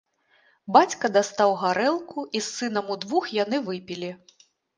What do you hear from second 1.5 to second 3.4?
гарэлку, і з сынам удвух